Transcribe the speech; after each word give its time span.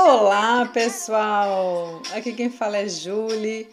Olá, 0.00 0.64
pessoal! 0.66 2.00
Aqui 2.14 2.32
quem 2.32 2.48
fala 2.48 2.76
é 2.76 2.88
Julie. 2.88 3.68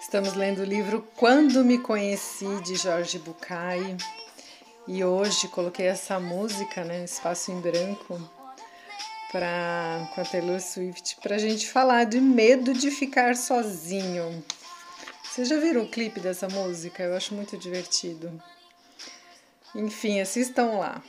Estamos 0.00 0.32
lendo 0.32 0.60
o 0.60 0.64
livro 0.64 1.06
Quando 1.14 1.62
Me 1.62 1.76
Conheci, 1.76 2.46
de 2.62 2.74
Jorge 2.74 3.18
Bucay. 3.18 3.98
E 4.88 5.04
hoje 5.04 5.46
coloquei 5.48 5.86
essa 5.86 6.18
música, 6.18 6.84
né, 6.84 7.04
Espaço 7.04 7.52
em 7.52 7.60
Branco, 7.60 8.18
pra, 9.30 10.10
com 10.14 10.22
a 10.22 10.24
Taylor 10.24 10.58
Swift, 10.58 11.18
para 11.22 11.36
a 11.36 11.38
gente 11.38 11.68
falar 11.68 12.04
de 12.04 12.18
medo 12.18 12.72
de 12.72 12.90
ficar 12.90 13.36
sozinho. 13.36 14.42
Vocês 15.22 15.48
já 15.48 15.60
viram 15.60 15.82
o 15.82 15.90
clipe 15.90 16.18
dessa 16.18 16.48
música? 16.48 17.02
Eu 17.02 17.14
acho 17.14 17.34
muito 17.34 17.58
divertido. 17.58 18.42
Enfim, 19.74 20.18
assistam 20.18 20.78
lá. 20.78 21.02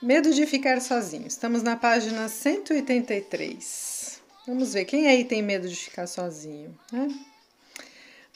Medo 0.00 0.32
de 0.32 0.46
ficar 0.46 0.80
sozinho. 0.80 1.26
Estamos 1.26 1.60
na 1.60 1.74
página 1.74 2.28
183. 2.28 4.20
Vamos 4.46 4.72
ver 4.72 4.84
quem 4.84 5.08
aí 5.08 5.24
tem 5.24 5.42
medo 5.42 5.68
de 5.68 5.74
ficar 5.74 6.06
sozinho. 6.06 6.78
Né? 6.92 7.08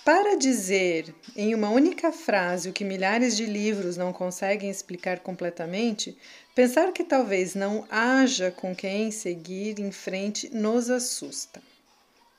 Para 0.05 0.37
dizer 0.37 1.15
em 1.37 1.55
uma 1.55 1.70
única 1.70 2.11
frase 2.11 2.69
o 2.69 2.73
que 2.73 2.83
milhares 2.83 3.37
de 3.37 3.47
livros 3.47 3.97
não 3.97 4.12
conseguem 4.12 4.69
explicar 4.69 5.20
completamente, 5.20 6.19
pensar 6.53 6.91
que 6.91 7.05
talvez 7.05 7.55
não 7.55 7.87
haja 7.89 8.51
com 8.51 8.75
quem 8.75 9.12
seguir 9.12 9.79
em 9.79 9.92
frente 9.92 10.53
nos 10.53 10.91
assusta. 10.91 11.62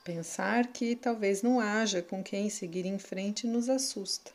Pensar 0.04 0.66
que 0.66 0.94
talvez 0.94 1.40
não 1.40 1.60
haja 1.60 2.02
com 2.02 2.22
quem 2.22 2.50
seguir 2.50 2.84
em 2.84 2.98
frente 2.98 3.46
nos 3.46 3.70
assusta. 3.70 4.30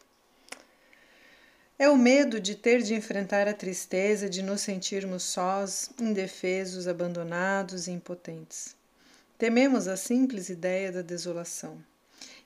É 1.82 1.88
o 1.88 1.96
medo 1.98 2.42
de 2.42 2.56
ter 2.56 2.82
de 2.82 2.94
enfrentar 2.94 3.48
a 3.48 3.54
tristeza 3.54 4.30
de 4.30 4.42
nos 4.42 4.60
sentirmos 4.60 5.24
sós, 5.24 5.90
indefesos, 5.98 6.90
abandonados 6.90 7.88
e 7.88 7.92
impotentes. 7.92 8.76
Tememos 9.38 9.88
a 9.88 9.96
simples 9.96 10.50
ideia 10.50 10.92
da 10.92 11.02
desolação. 11.02 11.82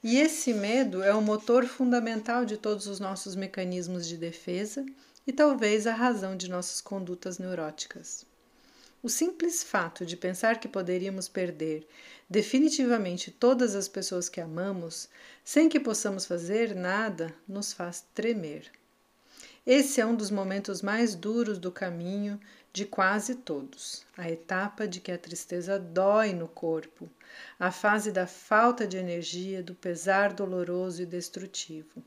E 0.04 0.20
esse 0.20 0.54
medo 0.54 1.02
é 1.02 1.16
o 1.16 1.20
motor 1.20 1.66
fundamental 1.66 2.46
de 2.46 2.58
todos 2.58 2.86
os 2.86 3.00
nossos 3.00 3.36
mecanismos 3.36 4.08
de 4.08 4.18
defesa 4.18 4.86
e 5.26 5.34
talvez 5.34 5.88
a 5.88 5.96
razão 5.96 6.38
de 6.38 6.48
nossas 6.48 6.80
condutas 6.80 7.40
neuróticas. 7.40 8.28
O 9.02 9.10
simples 9.10 9.64
fato 9.64 10.06
de 10.06 10.16
pensar 10.16 10.60
que 10.60 10.68
poderíamos 10.68 11.28
perder 11.28 11.88
definitivamente 12.30 13.32
todas 13.32 13.74
as 13.74 13.88
pessoas 13.88 14.30
que 14.30 14.40
amamos, 14.40 15.10
sem 15.44 15.68
que 15.68 15.80
possamos 15.80 16.24
fazer 16.24 16.76
nada, 16.76 17.34
nos 17.48 17.74
faz 17.74 18.06
tremer. 18.14 18.72
Esse 19.66 20.02
é 20.02 20.06
um 20.06 20.14
dos 20.14 20.30
momentos 20.30 20.82
mais 20.82 21.16
duros 21.16 21.58
do 21.58 21.72
caminho 21.72 22.38
de 22.74 22.84
quase 22.84 23.36
todos, 23.36 24.06
a 24.18 24.30
etapa 24.30 24.86
de 24.86 25.00
que 25.00 25.10
a 25.10 25.18
tristeza 25.18 25.80
dói 25.80 26.34
no 26.34 26.50
corpo, 26.50 27.10
a 27.58 27.72
fase 27.72 28.12
da 28.12 28.28
falta 28.28 28.86
de 28.86 28.98
energia, 28.98 29.64
do 29.64 29.74
pesar 29.74 30.34
doloroso 30.34 31.02
e 31.02 31.06
destrutivo. 31.06 32.04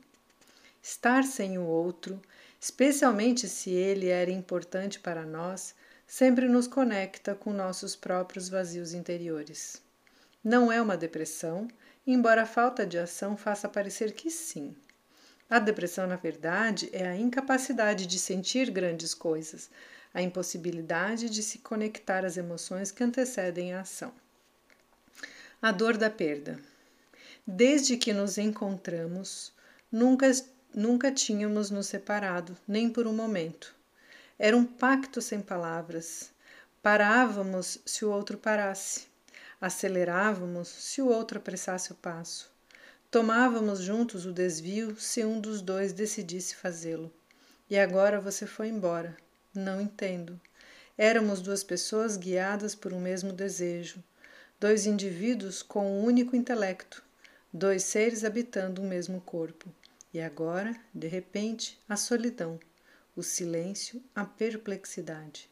Estar 0.83 1.23
sem 1.23 1.57
o 1.57 1.65
outro, 1.65 2.21
especialmente 2.61 3.49
se 3.49 3.71
ele 3.71 4.09
era 4.09 4.29
importante 4.29 4.99
para 4.99 5.25
nós, 5.25 5.73
sempre 6.05 6.47
nos 6.47 6.67
conecta 6.67 7.33
com 7.33 7.51
nossos 7.51 7.95
próprios 7.95 8.49
vazios 8.49 8.93
interiores. 8.93 9.81
Não 10.43 10.71
é 10.71 10.79
uma 10.79 10.95
depressão, 10.95 11.67
embora 12.05 12.43
a 12.43 12.45
falta 12.45 12.85
de 12.85 12.99
ação 12.99 13.35
faça 13.35 13.67
parecer 13.67 14.13
que 14.13 14.29
sim. 14.29 14.75
A 15.49 15.59
depressão, 15.59 16.05
na 16.05 16.17
verdade, 16.17 16.89
é 16.91 17.07
a 17.07 17.15
incapacidade 17.15 18.05
de 18.05 18.19
sentir 18.19 18.69
grandes 18.69 19.13
coisas, 19.13 19.69
a 20.13 20.21
impossibilidade 20.21 21.29
de 21.29 21.41
se 21.41 21.59
conectar 21.59 22.25
às 22.25 22.35
emoções 22.35 22.91
que 22.91 23.01
antecedem 23.01 23.73
a 23.73 23.81
ação. 23.81 24.11
A 25.61 25.71
dor 25.71 25.95
da 25.95 26.09
perda. 26.09 26.59
Desde 27.45 27.95
que 27.95 28.11
nos 28.11 28.37
encontramos, 28.37 29.53
nunca, 29.89 30.29
nunca 30.75 31.13
tínhamos 31.13 31.71
nos 31.71 31.87
separado, 31.87 32.57
nem 32.67 32.89
por 32.89 33.07
um 33.07 33.13
momento. 33.13 33.73
Era 34.37 34.55
um 34.55 34.65
pacto 34.65 35.21
sem 35.21 35.41
palavras. 35.41 36.29
Parávamos 36.83 37.79
se 37.85 38.03
o 38.03 38.11
outro 38.11 38.37
parasse. 38.37 39.07
Acelerávamos 39.61 40.67
se 40.67 41.01
o 41.01 41.07
outro 41.07 41.37
apressasse 41.37 41.93
o 41.93 41.95
passo. 41.95 42.56
Tomávamos 43.09 43.79
juntos 43.79 44.25
o 44.25 44.33
desvio 44.33 44.99
se 44.99 45.23
um 45.23 45.39
dos 45.39 45.61
dois 45.61 45.93
decidisse 45.93 46.57
fazê-lo. 46.57 47.09
E 47.69 47.79
agora 47.79 48.19
você 48.19 48.45
foi 48.45 48.67
embora. 48.67 49.15
Não 49.55 49.79
entendo. 49.79 50.37
Éramos 50.97 51.39
duas 51.41 51.63
pessoas 51.63 52.17
guiadas 52.17 52.75
por 52.75 52.91
um 52.91 52.99
mesmo 52.99 53.31
desejo, 53.31 54.03
dois 54.59 54.85
indivíduos 54.85 55.63
com 55.63 55.89
um 55.89 56.03
único 56.03 56.35
intelecto, 56.35 57.01
dois 57.53 57.83
seres 57.83 58.25
habitando 58.25 58.81
um 58.81 58.87
mesmo 58.89 59.21
corpo. 59.21 59.73
E 60.13 60.19
agora, 60.19 60.75
de 60.93 61.07
repente, 61.07 61.79
a 61.87 61.95
solidão, 61.95 62.59
o 63.15 63.23
silêncio, 63.23 64.03
a 64.13 64.25
perplexidade. 64.25 65.49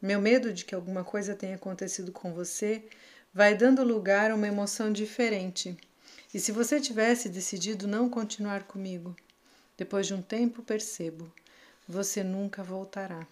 Meu 0.00 0.18
medo 0.18 0.50
de 0.50 0.64
que 0.64 0.74
alguma 0.74 1.04
coisa 1.04 1.34
tenha 1.34 1.56
acontecido 1.56 2.10
com 2.10 2.32
você 2.32 2.82
vai 3.34 3.54
dando 3.54 3.84
lugar 3.84 4.30
a 4.30 4.34
uma 4.34 4.48
emoção 4.48 4.90
diferente 4.90 5.76
e 6.32 6.38
se 6.38 6.52
você 6.52 6.80
tivesse 6.80 7.28
decidido 7.28 7.88
não 7.88 8.08
continuar 8.08 8.64
comigo? 8.64 9.16
Depois 9.76 10.06
de 10.06 10.14
um 10.14 10.22
tempo 10.22 10.62
percebo, 10.62 11.32
você 11.88 12.22
nunca 12.22 12.62
voltará. 12.62 13.26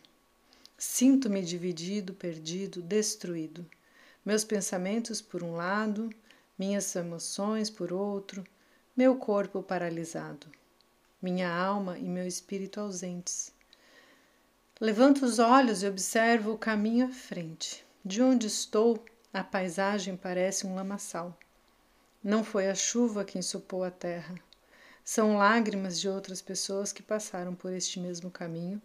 Sinto-me 0.76 1.42
dividido, 1.42 2.12
perdido, 2.14 2.82
destruído. 2.82 3.64
Meus 4.24 4.44
pensamentos 4.44 5.20
por 5.20 5.42
um 5.42 5.54
lado, 5.54 6.10
minhas 6.58 6.94
emoções 6.96 7.70
por 7.70 7.92
outro, 7.92 8.44
meu 8.96 9.14
corpo 9.16 9.62
paralisado, 9.62 10.48
minha 11.22 11.48
alma 11.48 11.98
e 11.98 12.04
meu 12.04 12.26
espírito 12.26 12.80
ausentes. 12.80 13.52
Levanto 14.80 15.24
os 15.24 15.38
olhos 15.38 15.82
e 15.82 15.86
observo 15.86 16.52
o 16.52 16.58
caminho 16.58 17.06
à 17.06 17.10
frente. 17.10 17.84
De 18.04 18.22
onde 18.22 18.46
estou, 18.46 19.04
a 19.32 19.44
paisagem 19.44 20.16
parece 20.16 20.66
um 20.66 20.74
lamaçal. 20.74 21.38
Não 22.22 22.42
foi 22.42 22.68
a 22.68 22.74
chuva 22.74 23.24
quem 23.24 23.40
supou 23.40 23.84
a 23.84 23.92
terra. 23.92 24.34
São 25.04 25.38
lágrimas 25.38 26.00
de 26.00 26.08
outras 26.08 26.42
pessoas 26.42 26.92
que 26.92 27.02
passaram 27.02 27.54
por 27.54 27.72
este 27.72 28.00
mesmo 28.00 28.28
caminho, 28.28 28.82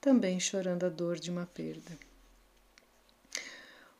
também 0.00 0.40
chorando 0.40 0.84
a 0.84 0.88
dor 0.88 1.18
de 1.18 1.30
uma 1.30 1.46
perda. 1.46 1.96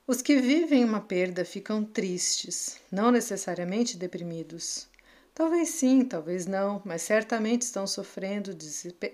Os 0.07 0.21
que 0.21 0.41
vivem 0.41 0.85
uma 0.85 1.01
perda 1.01 1.45
ficam 1.45 1.85
tristes, 1.85 2.79
não 2.91 3.13
necessariamente 3.13 3.97
deprimidos. 3.97 4.89
Talvez 5.33 5.71
sim, 5.71 6.05
talvez 6.05 6.45
não, 6.45 6.83
mas 6.85 7.03
certamente 7.03 7.63
estão 7.63 7.87
sofrendo, 7.87 8.53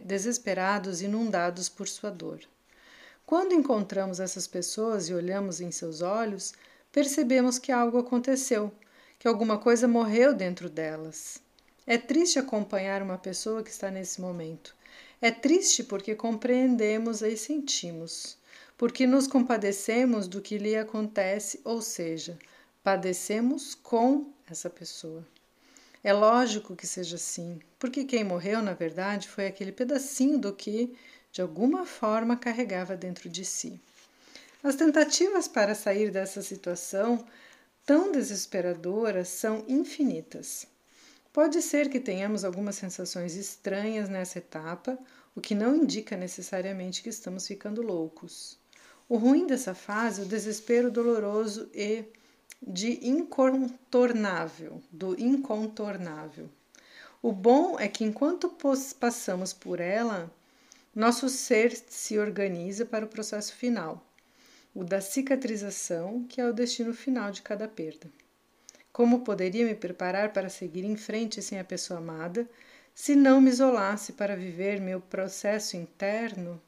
desesperados, 0.03 1.03
inundados 1.03 1.69
por 1.69 1.87
sua 1.87 2.11
dor. 2.11 2.41
Quando 3.27 3.53
encontramos 3.53 4.21
essas 4.21 4.47
pessoas 4.47 5.09
e 5.09 5.15
olhamos 5.15 5.61
em 5.61 5.71
seus 5.71 6.01
olhos, 6.01 6.55
percebemos 6.91 7.59
que 7.59 7.71
algo 7.71 7.99
aconteceu 7.99 8.73
que 9.21 9.29
alguma 9.29 9.59
coisa 9.59 9.87
morreu 9.87 10.33
dentro 10.33 10.71
delas. 10.71 11.43
É 11.87 11.99
triste 11.99 12.39
acompanhar 12.39 13.03
uma 13.03 13.19
pessoa 13.19 13.63
que 13.63 13.69
está 13.69 13.91
nesse 13.91 14.19
momento. 14.19 14.75
É 15.21 15.31
triste 15.31 15.85
porque 15.85 16.15
compreendemos 16.15 17.21
e 17.21 17.37
sentimos, 17.37 18.39
porque 18.79 19.07
nos 19.07 19.27
compadecemos 19.27 20.27
do 20.27 20.41
que 20.41 20.57
lhe 20.57 20.75
acontece, 20.75 21.61
ou 21.65 21.83
seja, 21.83 22.39
padecemos 22.83 23.75
com 23.75 24.25
essa 24.51 24.71
pessoa. 24.71 25.23
É 26.03 26.15
lógico 26.15 26.75
que 26.75 26.87
seja 26.87 27.17
assim, 27.17 27.61
porque 27.79 28.05
quem 28.05 28.25
morreu, 28.25 28.63
na 28.63 28.73
verdade, 28.73 29.29
foi 29.29 29.47
aquele 29.47 29.71
pedacinho 29.71 30.39
do 30.39 30.51
que, 30.51 30.97
de 31.31 31.43
alguma 31.43 31.85
forma, 31.85 32.39
carregava 32.39 32.97
dentro 32.97 33.29
de 33.29 33.45
si. 33.45 33.79
As 34.65 34.77
tentativas 34.77 35.47
para 35.47 35.75
sair 35.75 36.11
dessa 36.11 36.41
situação 36.41 37.23
tão 37.91 38.13
desesperadoras 38.13 39.27
são 39.27 39.65
infinitas. 39.67 40.65
Pode 41.33 41.61
ser 41.61 41.91
que 41.91 41.99
tenhamos 41.99 42.45
algumas 42.45 42.77
sensações 42.77 43.35
estranhas 43.35 44.09
nessa 44.09 44.39
etapa, 44.39 44.97
o 45.35 45.41
que 45.41 45.57
não 45.57 45.75
indica 45.75 46.17
necessariamente 46.17 47.03
que 47.03 47.09
estamos 47.09 47.49
ficando 47.49 47.83
loucos. 47.83 48.57
O 49.09 49.17
ruim 49.17 49.45
dessa 49.45 49.75
fase 49.75 50.21
é 50.21 50.25
o 50.25 50.29
desespero 50.29 50.89
doloroso 50.89 51.69
e 51.75 52.05
de 52.63 53.05
incontornável, 53.05 54.81
do 54.93 55.21
incontornável. 55.21 56.49
O 57.21 57.33
bom 57.33 57.77
é 57.77 57.89
que 57.89 58.05
enquanto 58.05 58.57
passamos 59.01 59.53
por 59.53 59.81
ela, 59.81 60.33
nosso 60.95 61.29
ser 61.29 61.77
se 61.89 62.21
organiza 62.21 62.87
para 62.87 63.05
o 63.05 63.09
processo 63.09 63.53
final 63.53 64.07
o 64.75 64.85
da 64.85 65.01
cicatrização, 65.01 66.25
que 66.29 66.41
é 66.41 66.47
o 66.47 66.53
destino 66.53 66.95
final 66.95 67.31
de 67.31 67.43
cada 67.43 67.67
perda. 67.67 68.09
Como 68.93 69.21
poderia 69.21 69.65
me 69.65 69.75
preparar 69.75 70.33
para 70.33 70.49
seguir 70.49 70.85
em 70.85 70.97
frente 70.97 71.43
sem 71.43 71.59
a 71.59 71.65
pessoa 71.65 71.99
amada, 71.99 72.49
se 72.95 73.15
não 73.17 73.41
me 73.41 73.51
isolasse 73.51 74.13
para 74.13 74.37
viver 74.37 74.81
meu 74.81 75.01
processo 75.01 75.77
interno? 75.77 76.61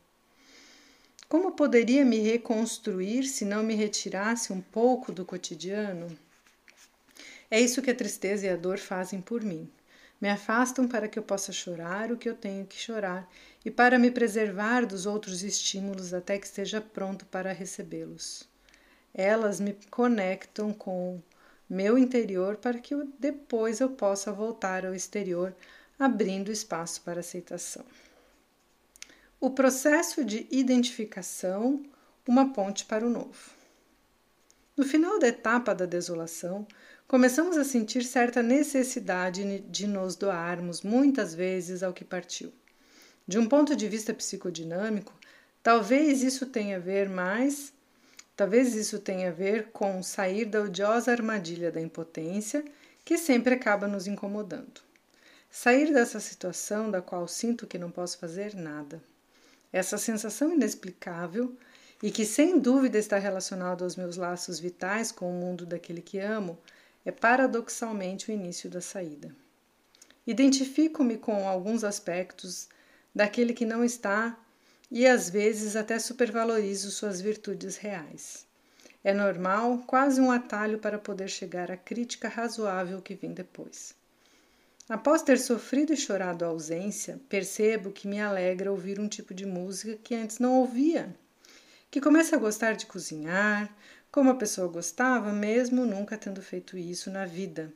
Como 1.29 1.53
poderia 1.53 2.05
me 2.05 2.19
reconstruir 2.19 3.25
se 3.25 3.45
não 3.45 3.63
me 3.63 3.75
retirasse 3.75 4.53
um 4.53 4.61
pouco 4.61 5.13
do 5.13 5.25
cotidiano? 5.25 6.17
É 7.51 7.61
isso 7.61 7.83
que 7.83 7.91
a 7.91 7.95
tristeza 7.95 8.47
e 8.47 8.51
a 8.51 8.57
dor 8.57 8.79
fazem 8.79 9.21
por 9.21 9.43
mim. 9.43 9.69
Me 10.23 10.29
afastam 10.29 10.87
para 10.87 11.09
que 11.09 11.19
eu 11.19 11.23
possa 11.25 11.51
chorar 11.51 12.13
o 12.13 12.17
que 12.17 12.29
eu 12.29 12.37
tenho 12.37 12.65
que 12.65 12.79
chorar 12.79 13.29
e 13.65 13.73
para 13.73 13.99
me 13.99 14.09
preservar 14.09 14.87
dos 14.87 15.05
outros 15.05 15.43
estímulos 15.43 16.15
até 16.15 16.39
que 16.39 16.47
esteja 16.47 16.81
pronto 16.81 17.27
para 17.27 17.53
recebê-los. 17.53 18.49
Elas 19.13 19.59
me 19.59 19.77
conectam 19.91 20.73
com 20.73 21.21
meu 21.69 21.99
interior 21.99 22.57
para 22.57 22.79
que 22.79 22.95
eu, 22.95 23.13
depois 23.19 23.81
eu 23.81 23.91
possa 23.91 24.33
voltar 24.33 24.87
ao 24.87 24.95
exterior, 24.95 25.57
abrindo 25.99 26.53
espaço 26.53 27.01
para 27.01 27.19
aceitação. 27.19 27.85
O 29.41 29.51
processo 29.51 30.25
de 30.25 30.47
identificação, 30.53 31.83
uma 32.29 32.53
ponte 32.53 32.85
para 32.85 33.05
o 33.05 33.11
novo. 33.11 33.51
No 34.77 34.85
final 34.85 35.19
da 35.19 35.27
etapa 35.27 35.75
da 35.75 35.85
desolação, 35.85 36.65
começamos 37.13 37.59
a 37.59 37.65
sentir 37.65 38.05
certa 38.05 38.43
necessidade 38.43 39.59
de 39.69 39.87
nos 39.87 40.17
doarmos 40.17 40.81
muitas 40.81 41.35
vezes 41.35 41.83
ao 41.83 41.93
que 41.93 42.07
partiu. 42.07 42.51
De 43.29 43.39
um 43.39 43.47
ponto 43.47 43.77
de 43.77 43.87
vista 43.87 44.15
psicodinâmico, 44.15 45.13
talvez 45.63 46.23
isso 46.23 46.47
tenha 46.47 46.77
a 46.77 46.81
ver 46.81 47.11
mais, 47.11 47.71
talvez 48.35 48.75
isso 48.75 48.99
tenha 48.99 49.29
a 49.29 49.31
ver 49.31 49.73
com 49.73 50.03
sair 50.03 50.47
da 50.47 50.63
odiosa 50.63 51.13
armadilha 51.13 51.71
da 51.71 51.83
impotência 51.83 52.65
que 53.05 53.19
sempre 53.19 53.57
acaba 53.57 53.87
nos 53.87 54.07
incomodando. 54.07 54.81
Sair 55.51 55.93
dessa 55.93 56.19
situação 56.19 56.91
da 56.91 57.03
qual 57.03 57.29
sinto 57.29 57.67
que 57.67 57.77
não 57.77 57.91
posso 57.91 58.17
fazer 58.17 58.55
nada. 58.55 59.03
Essa 59.71 59.99
sensação 59.99 60.51
inexplicável 60.51 61.55
e 62.03 62.11
que 62.11 62.25
sem 62.25 62.59
dúvida 62.59 62.97
está 62.97 63.19
relacionado 63.19 63.85
aos 63.85 63.97
meus 63.97 64.17
laços 64.17 64.59
vitais 64.59 65.13
com 65.13 65.29
o 65.29 65.39
mundo 65.39 65.67
daquele 65.67 66.01
que 66.01 66.19
amo, 66.19 66.59
é 67.05 67.11
paradoxalmente 67.11 68.31
o 68.31 68.35
início 68.35 68.71
da 68.71 68.81
saída. 68.81 69.35
Identifico-me 70.27 71.17
com 71.17 71.49
alguns 71.49 71.83
aspectos 71.83 72.69
daquele 73.15 73.53
que 73.53 73.67
não 73.67 73.85
está 73.85 74.39
e 74.91 75.07
às 75.07 75.29
vezes 75.29 75.75
até 75.75 75.99
supervalorizo 75.99 76.91
suas 76.91 77.21
virtudes 77.21 77.77
reais. 77.77 78.47
É 79.03 79.13
normal, 79.13 79.79
quase 79.87 80.21
um 80.21 80.31
atalho 80.31 80.79
para 80.79 80.99
poder 80.99 81.29
chegar 81.29 81.73
à 81.73 81.77
crítica 81.77 82.29
razoável 82.29 83.03
que 83.03 83.15
vem 83.15 83.33
depois. 83.33 83.95
Após 84.89 85.23
ter 85.23 85.39
sofrido 85.39 85.93
e 85.93 85.97
chorado 85.97 86.45
a 86.45 86.49
ausência, 86.49 87.21
percebo 87.29 87.91
que 87.91 88.07
me 88.07 88.21
alegra 88.21 88.71
ouvir 88.71 89.01
um 89.01 89.09
tipo 89.09 89.33
de 89.33 89.47
música 89.47 89.99
que 90.05 90.15
antes 90.15 90.39
não 90.39 90.55
ouvia, 90.61 91.17
que 91.91 92.01
começa 92.01 92.37
a 92.37 92.39
gostar 92.39 92.75
de 92.75 92.87
cozinhar, 92.87 93.75
como 94.13 94.31
a 94.31 94.35
pessoa 94.35 94.69
gostava, 94.69 95.33
mesmo 95.33 95.87
nunca 95.87 96.19
tendo 96.19 96.43
feito 96.43 96.77
isso 96.77 97.11
na 97.11 97.25
vida, 97.25 97.73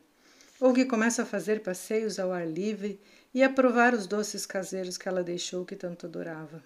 ou 0.61 0.75
que 0.75 0.85
começa 0.85 1.23
a 1.23 1.27
fazer 1.27 1.63
passeios 1.63 2.19
ao 2.19 2.31
ar 2.31 2.47
livre 2.47 3.01
e 3.33 3.43
a 3.43 3.49
provar 3.49 3.95
os 3.95 4.07
doces 4.07 4.45
caseiros 4.45 4.99
que 4.99 5.09
ela 5.09 5.25
deixou 5.25 5.65
que 5.65 5.75
tanto 5.75 6.05
adorava. 6.05 6.63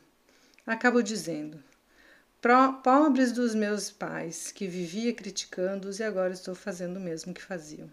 Acabo 0.67 1.01
dizendo: 1.03 1.63
pobres 2.83 3.31
dos 3.31 3.55
meus 3.55 3.93
pais, 3.93 4.51
que 4.51 4.67
vivia 4.67 5.15
criticando-os 5.15 6.01
e 6.01 6.03
agora 6.03 6.33
estou 6.33 6.55
fazendo 6.55 6.97
o 6.97 7.01
mesmo 7.01 7.33
que 7.33 7.43
faziam. 7.43 7.89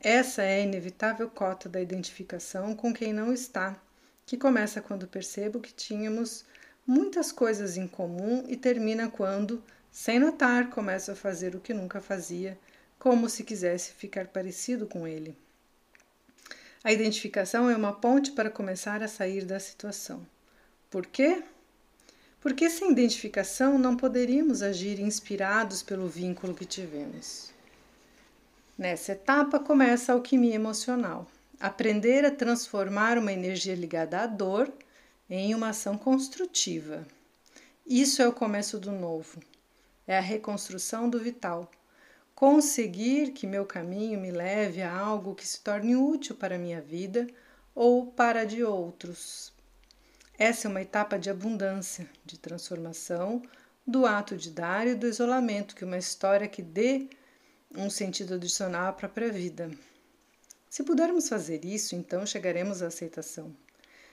Essa 0.00 0.42
é 0.42 0.60
a 0.60 0.64
inevitável 0.64 1.28
cota 1.28 1.68
da 1.68 1.80
identificação 1.80 2.76
com 2.76 2.94
quem 2.94 3.12
não 3.12 3.32
está, 3.32 3.76
que 4.24 4.36
começa 4.36 4.80
quando 4.80 5.08
percebo 5.08 5.60
que 5.60 5.72
tínhamos 5.72 6.44
muitas 6.86 7.32
coisas 7.32 7.76
em 7.76 7.88
comum 7.88 8.44
e 8.46 8.56
termina 8.56 9.08
quando, 9.08 9.60
sem 9.98 10.18
notar, 10.18 10.68
começo 10.68 11.10
a 11.10 11.16
fazer 11.16 11.56
o 11.56 11.60
que 11.60 11.72
nunca 11.72 12.02
fazia, 12.02 12.58
como 12.98 13.30
se 13.30 13.42
quisesse 13.42 13.92
ficar 13.92 14.26
parecido 14.26 14.86
com 14.86 15.08
ele. 15.08 15.34
A 16.84 16.92
identificação 16.92 17.70
é 17.70 17.74
uma 17.74 17.94
ponte 17.94 18.32
para 18.32 18.50
começar 18.50 19.02
a 19.02 19.08
sair 19.08 19.46
da 19.46 19.58
situação. 19.58 20.20
Por 20.90 21.06
quê? 21.06 21.42
Porque 22.42 22.68
sem 22.68 22.92
identificação 22.92 23.78
não 23.78 23.96
poderíamos 23.96 24.60
agir 24.60 25.00
inspirados 25.00 25.82
pelo 25.82 26.06
vínculo 26.06 26.54
que 26.54 26.66
tivemos. 26.66 27.50
Nessa 28.76 29.12
etapa 29.12 29.58
começa 29.58 30.12
a 30.12 30.14
alquimia 30.14 30.56
emocional. 30.56 31.26
Aprender 31.58 32.22
a 32.26 32.30
transformar 32.30 33.16
uma 33.16 33.32
energia 33.32 33.74
ligada 33.74 34.20
à 34.20 34.26
dor 34.26 34.70
em 35.28 35.54
uma 35.54 35.70
ação 35.70 35.96
construtiva. 35.96 37.02
Isso 37.86 38.20
é 38.20 38.28
o 38.28 38.32
começo 38.32 38.78
do 38.78 38.92
novo. 38.92 39.40
É 40.06 40.16
a 40.16 40.20
reconstrução 40.20 41.08
do 41.10 41.18
vital 41.18 41.70
conseguir 42.36 43.32
que 43.32 43.46
meu 43.46 43.64
caminho 43.64 44.20
me 44.20 44.30
leve 44.30 44.82
a 44.82 44.94
algo 44.94 45.34
que 45.34 45.48
se 45.48 45.58
torne 45.60 45.96
útil 45.96 46.36
para 46.36 46.56
a 46.56 46.58
minha 46.58 46.82
vida 46.82 47.26
ou 47.74 48.06
para 48.08 48.40
a 48.40 48.44
de 48.44 48.62
outros. 48.62 49.52
Essa 50.38 50.68
é 50.68 50.70
uma 50.70 50.82
etapa 50.82 51.18
de 51.18 51.30
abundância, 51.30 52.06
de 52.26 52.38
transformação, 52.38 53.40
do 53.86 54.04
ato 54.04 54.36
de 54.36 54.50
dar 54.50 54.86
e 54.86 54.94
do 54.94 55.06
isolamento, 55.06 55.74
que 55.74 55.82
é 55.82 55.86
uma 55.86 55.96
história 55.96 56.46
que 56.46 56.60
dê 56.60 57.08
um 57.74 57.88
sentido 57.88 58.34
adicional 58.34 58.88
à 58.88 58.92
própria 58.92 59.32
vida. 59.32 59.70
Se 60.68 60.82
pudermos 60.82 61.30
fazer 61.30 61.64
isso, 61.64 61.96
então 61.96 62.26
chegaremos 62.26 62.82
à 62.82 62.88
aceitação. 62.88 63.56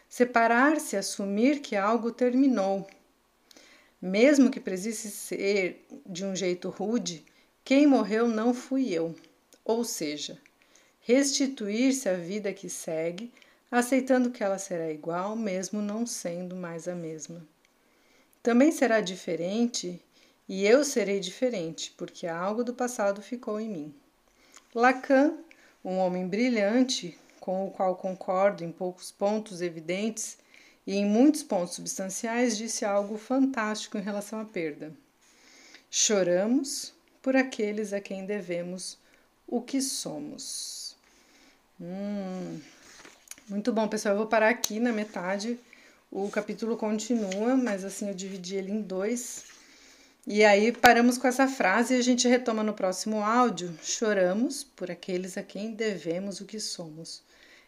Separar-se, 0.08 0.96
assumir 0.96 1.60
que 1.60 1.76
algo 1.76 2.10
terminou. 2.10 2.88
Mesmo 4.06 4.52
que 4.52 4.60
precise 4.60 5.10
ser 5.10 5.88
de 6.06 6.26
um 6.26 6.36
jeito 6.36 6.68
rude, 6.68 7.24
quem 7.64 7.88
morreu 7.88 8.28
não 8.28 8.54
fui 8.54 8.90
eu, 8.92 9.16
ou 9.64 9.86
seja, 9.86 10.38
restituir-se 11.00 12.10
à 12.10 12.14
vida 12.14 12.52
que 12.52 12.70
segue, 12.70 13.32
aceitando 13.72 14.30
que 14.30 14.44
ela 14.44 14.58
será 14.58 14.92
igual, 14.92 15.38
mesmo 15.38 15.82
não 15.82 16.06
sendo 16.06 16.54
mais 16.54 16.86
a 16.86 16.94
mesma. 16.94 17.48
Também 18.42 18.74
será 18.74 19.00
diferente 19.00 20.02
e 20.50 20.66
eu 20.66 20.84
serei 20.84 21.22
diferente, 21.22 21.94
porque 21.98 22.28
algo 22.28 22.62
do 22.62 22.74
passado 22.74 23.22
ficou 23.22 23.58
em 23.58 23.70
mim. 23.70 23.96
Lacan, 24.76 25.38
um 25.82 25.98
homem 25.98 26.28
brilhante, 26.28 27.18
com 27.40 27.68
o 27.68 27.72
qual 27.72 27.96
concordo 27.96 28.66
em 28.66 28.72
poucos 28.74 29.14
pontos 29.14 29.62
evidentes 29.62 30.43
e 30.86 30.96
em 30.96 31.06
muitos 31.06 31.44
pontos 31.44 31.76
substanciais, 31.76 32.58
disse 32.58 32.84
algo 32.84 33.18
fantástico 33.18 33.98
em 33.98 34.02
relação 34.02 34.40
à 34.40 34.46
perda. 34.46 34.94
Choramos 35.90 36.94
por 37.22 37.36
aqueles 37.36 37.94
a 37.94 38.02
quem 38.02 38.26
devemos 38.26 38.98
o 39.48 39.62
que 39.62 39.82
somos. 39.82 40.96
Hum, 41.80 42.60
muito 43.48 43.72
bom, 43.72 43.88
pessoal. 43.88 44.16
Eu 44.16 44.20
vou 44.20 44.28
parar 44.28 44.50
aqui 44.50 44.80
na 44.80 44.92
metade. 44.92 45.60
O 46.12 46.30
capítulo 46.30 46.78
continua, 46.78 47.56
mas 47.56 47.84
assim 47.84 48.08
eu 48.08 48.14
dividi 48.14 48.56
ele 48.56 48.72
em 48.72 48.82
dois. 48.82 49.46
E 50.26 50.44
aí 50.44 50.72
paramos 50.72 51.18
com 51.18 51.28
essa 51.28 51.48
frase 51.48 51.94
e 51.94 51.98
a 51.98 52.02
gente 52.02 52.28
retoma 52.28 52.64
no 52.64 52.74
próximo 52.74 53.22
áudio. 53.22 53.78
Choramos 53.84 54.64
por 54.64 54.90
aqueles 54.90 55.38
a 55.38 55.44
quem 55.44 55.74
devemos 55.74 56.40
o 56.40 56.46
que 56.46 56.60
somos. 56.60 57.22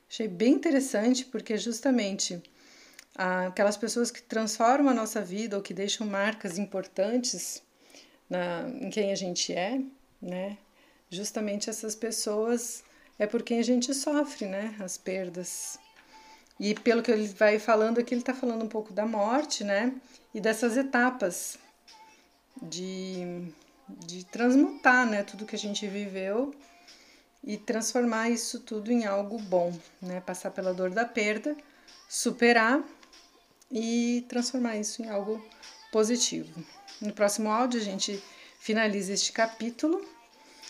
Achei 0.09 0.27
bem 0.27 0.53
interessante 0.53 1.25
porque 1.25 1.57
justamente 1.57 2.41
aquelas 3.15 3.77
pessoas 3.77 4.11
que 4.11 4.21
transformam 4.21 4.91
a 4.91 4.95
nossa 4.95 5.21
vida 5.21 5.55
ou 5.55 5.63
que 5.63 5.73
deixam 5.73 6.05
marcas 6.05 6.57
importantes 6.57 7.63
na, 8.29 8.67
em 8.81 8.89
quem 8.89 9.11
a 9.11 9.15
gente 9.15 9.53
é, 9.53 9.81
né? 10.21 10.57
Justamente 11.09 11.69
essas 11.69 11.95
pessoas 11.95 12.83
é 13.17 13.25
por 13.25 13.41
quem 13.43 13.59
a 13.59 13.63
gente 13.63 13.93
sofre, 13.93 14.47
né? 14.47 14.75
As 14.79 14.97
perdas. 14.97 15.79
E 16.59 16.73
pelo 16.73 17.01
que 17.01 17.11
ele 17.11 17.27
vai 17.27 17.59
falando 17.59 17.99
aqui, 17.99 18.13
ele 18.13 18.21
está 18.21 18.33
falando 18.33 18.63
um 18.63 18.69
pouco 18.69 18.93
da 18.93 19.05
morte, 19.05 19.63
né? 19.63 19.93
E 20.33 20.41
dessas 20.41 20.75
etapas 20.75 21.57
de, 22.61 23.51
de 23.87 24.25
transmutar, 24.25 25.05
né? 25.05 25.23
Tudo 25.23 25.45
que 25.45 25.55
a 25.55 25.59
gente 25.59 25.87
viveu 25.87 26.53
e 27.43 27.57
transformar 27.57 28.29
isso 28.29 28.59
tudo 28.59 28.91
em 28.91 29.05
algo 29.05 29.37
bom, 29.37 29.77
né? 30.01 30.19
Passar 30.21 30.51
pela 30.51 30.73
dor 30.73 30.89
da 30.89 31.05
perda, 31.05 31.55
superar 32.09 32.83
e 33.75 34.25
transformar 34.29 34.77
isso 34.77 35.03
em 35.03 35.09
algo 35.09 35.45
positivo. 35.91 36.63
No 37.01 37.11
próximo 37.11 37.49
áudio 37.51 37.81
a 37.81 37.83
gente 37.83 38.23
finaliza 38.57 39.11
este 39.11 39.33
capítulo. 39.33 40.01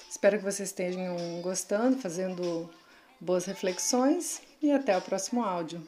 Espero 0.09 0.39
que 0.39 0.43
vocês 0.43 0.69
estejam 0.69 1.15
gostando, 1.43 1.97
fazendo 1.97 2.67
boas 3.21 3.45
reflexões 3.45 4.41
e 4.59 4.71
até 4.71 4.97
o 4.97 5.01
próximo 5.01 5.43
áudio. 5.43 5.85